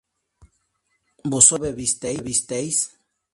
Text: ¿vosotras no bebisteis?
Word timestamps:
¿vosotras 1.31 1.67
no 1.67 1.73
bebisteis? 2.15 2.77